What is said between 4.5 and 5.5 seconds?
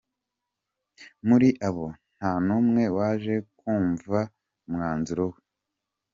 umwanzuro we.